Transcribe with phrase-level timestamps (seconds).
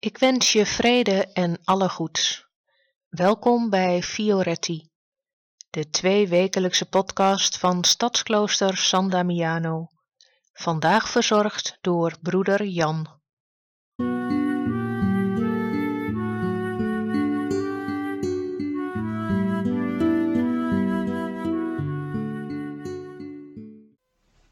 [0.00, 2.46] Ik wens je vrede en alle goeds.
[3.08, 4.88] Welkom bij Fioretti,
[5.70, 9.88] de tweewekelijkse podcast van Stadsklooster San Damiano.
[10.52, 13.06] Vandaag verzorgd door broeder Jan.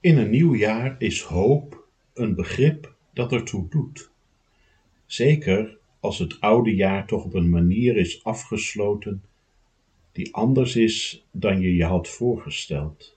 [0.01, 4.15] In een nieuw jaar is hoop een begrip dat ertoe doet.
[5.07, 9.23] Zeker als het oude jaar toch op een manier is afgesloten
[10.13, 13.17] die anders is dan je je had voorgesteld.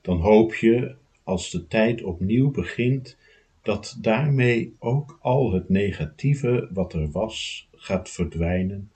[0.00, 3.16] Dan hoop je, als de tijd opnieuw begint,
[3.62, 8.92] dat daarmee ook al het negatieve wat er was gaat verdwijnen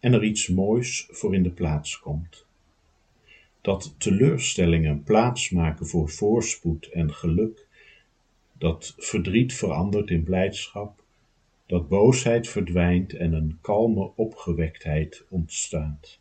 [0.00, 2.46] en er iets moois voor in de plaats komt
[3.66, 7.65] dat teleurstellingen plaats maken voor voorspoed en geluk,
[8.58, 11.02] dat verdriet verandert in blijdschap,
[11.66, 16.20] dat boosheid verdwijnt en een kalme opgewektheid ontstaat.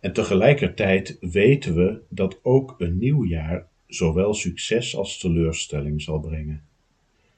[0.00, 6.62] En tegelijkertijd weten we dat ook een nieuw jaar zowel succes als teleurstelling zal brengen.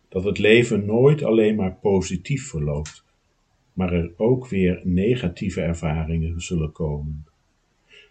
[0.09, 3.05] Dat het leven nooit alleen maar positief verloopt,
[3.73, 7.27] maar er ook weer negatieve ervaringen zullen komen.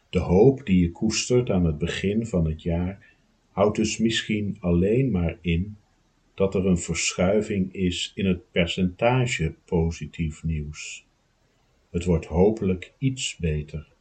[0.10, 3.15] De hoop die je koestert aan het begin van het jaar
[3.56, 5.78] houdt dus misschien alleen maar in
[6.34, 11.06] dat er een verschuiving is in het percentage positief nieuws.
[11.90, 13.94] Het wordt hopelijk iets beter.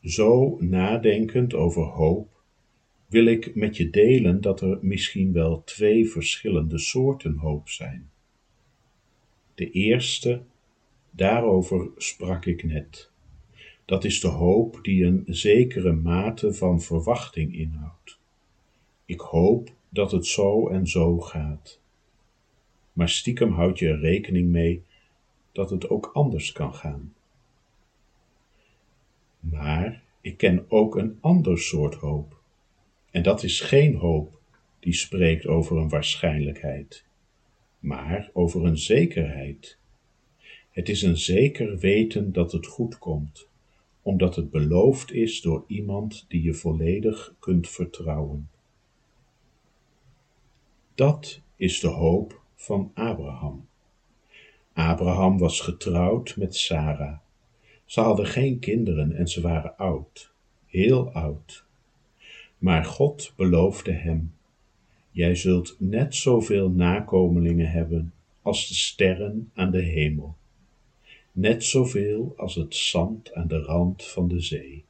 [0.00, 2.42] Zo nadenkend over hoop
[3.06, 8.10] wil ik met je delen dat er misschien wel twee verschillende soorten hoop zijn.
[9.54, 10.42] De eerste,
[11.10, 13.12] daarover sprak ik net.
[13.84, 18.18] Dat is de hoop die een zekere mate van verwachting inhoudt.
[19.04, 21.80] Ik hoop dat het zo en zo gaat.
[22.92, 24.82] Maar stiekem houd je er rekening mee
[25.52, 27.14] dat het ook anders kan gaan.
[29.40, 32.36] Maar ik ken ook een ander soort hoop.
[33.10, 34.40] En dat is geen hoop
[34.80, 37.04] die spreekt over een waarschijnlijkheid,
[37.78, 39.78] maar over een zekerheid.
[40.70, 43.48] Het is een zeker weten dat het goed komt
[44.04, 48.48] omdat het beloofd is door iemand die je volledig kunt vertrouwen.
[50.94, 53.66] Dat is de hoop van Abraham.
[54.72, 57.18] Abraham was getrouwd met Sarah.
[57.84, 60.32] Ze hadden geen kinderen en ze waren oud,
[60.66, 61.64] heel oud.
[62.58, 64.34] Maar God beloofde hem:
[65.10, 70.36] Jij zult net zoveel nakomelingen hebben als de sterren aan de hemel
[71.34, 74.84] net zoveel als het zand aan de rand van de zee.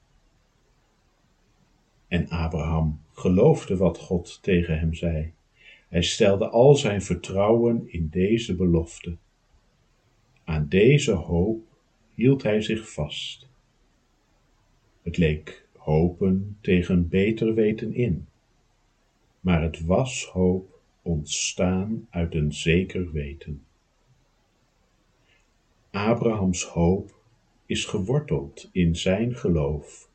[2.09, 5.33] En Abraham geloofde wat God tegen hem zei.
[5.89, 9.17] Hij stelde al zijn vertrouwen in deze belofte.
[10.45, 11.67] Aan deze hoop
[12.15, 13.49] hield hij zich vast.
[15.03, 18.27] Het leek hopen tegen beter weten in,
[19.41, 23.64] maar het was hoop ontstaan uit een zeker weten.
[25.95, 27.15] Abrahams hoop
[27.67, 30.11] is geworteld in zijn geloof.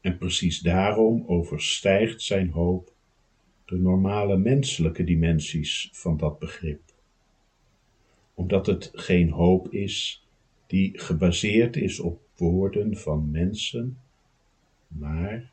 [0.00, 2.92] En precies daarom overstijgt zijn hoop
[3.64, 6.80] de normale menselijke dimensies van dat begrip.
[8.34, 10.26] Omdat het geen hoop is
[10.66, 13.98] die gebaseerd is op woorden van mensen,
[14.88, 15.52] maar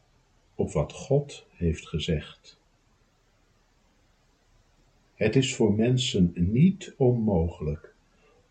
[0.56, 2.60] op wat God heeft gezegd.
[5.14, 7.93] Het is voor mensen niet onmogelijk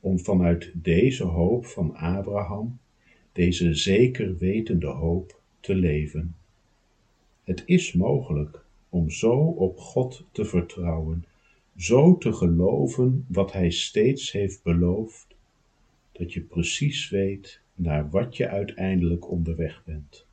[0.03, 2.79] om vanuit deze hoop van Abraham,
[3.33, 6.35] deze zeker wetende hoop, te leven.
[7.45, 11.25] Het is mogelijk om zo op God te vertrouwen,
[11.77, 15.27] zo te geloven wat Hij steeds heeft beloofd,
[16.13, 20.27] dat je precies weet naar wat je uiteindelijk onderweg bent.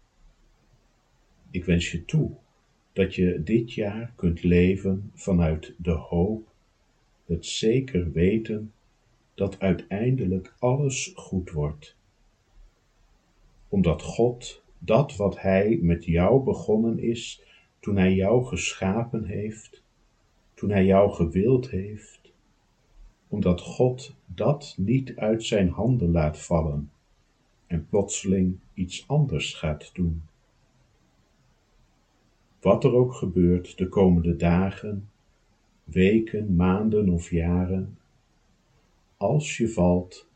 [1.52, 2.32] Ik wens je toe
[2.94, 6.48] dat je dit jaar kunt leven vanuit de hoop,
[7.26, 8.74] het zeker weten
[9.40, 11.96] dat uiteindelijk alles goed wordt.
[13.70, 17.44] Omdat God dat wat Hij met jou begonnen is,
[17.80, 19.84] toen Hij jou geschapen heeft,
[20.54, 22.32] toen Hij jou gewild heeft,
[23.28, 26.92] omdat God dat niet uit Zijn handen laat vallen
[27.68, 30.24] en plotseling iets anders gaat doen.
[32.62, 35.10] Wat er ook gebeurt de komende dagen,
[35.84, 37.99] weken, maanden of jaren,
[39.20, 40.28] als je valt,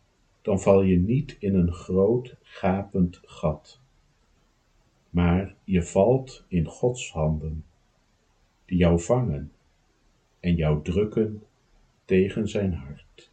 [0.42, 3.80] dan val je niet in een groot gapend gat,
[5.10, 7.66] maar je valt in Gods handen,
[8.66, 9.52] die jou vangen
[10.40, 11.44] en jou drukken
[12.06, 13.33] tegen zijn hart.